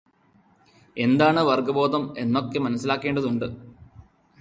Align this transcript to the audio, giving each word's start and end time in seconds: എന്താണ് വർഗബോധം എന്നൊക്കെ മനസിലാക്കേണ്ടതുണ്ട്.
എന്താണ് 0.97 1.41
വർഗബോധം 1.41 2.13
എന്നൊക്കെ 2.17 2.59
മനസിലാക്കേണ്ടതുണ്ട്. 2.59 3.47